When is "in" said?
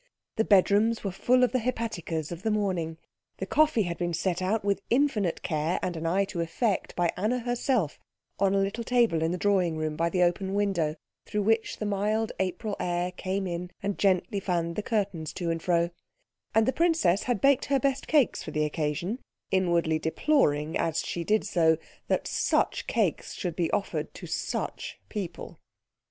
9.21-9.31, 13.45-13.69